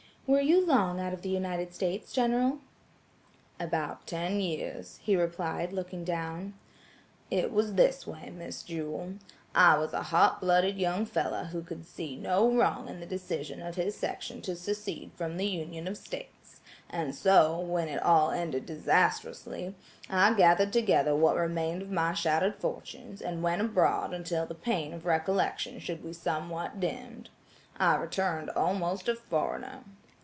[0.27, 2.59] "Were you long out of the United States, General?"
[3.59, 6.53] "About ten years," he replied, looking down.
[7.29, 9.15] "It was this way, Miss Jewel,
[9.53, 13.61] I was a hot blooded young fellow who could see no wrong in the decision
[13.61, 18.31] of his section to secede from the union of states; and so, when it all
[18.31, 19.75] ended disastrously,
[20.09, 24.93] I gathered together what remained of my shattered fortunes, and went abroad until the pain
[24.93, 27.27] of recollection should be somewhat dimmed.
[27.77, 29.83] I returned almost a foreigner."